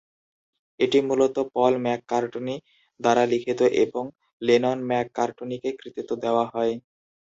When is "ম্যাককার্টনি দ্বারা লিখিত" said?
1.83-3.59